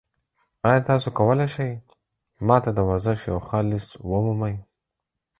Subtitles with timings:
[0.67, 1.71] ایا تاسو کولی شئ
[2.47, 4.55] ما ته د ورزش یو ښه لیست ومومئ؟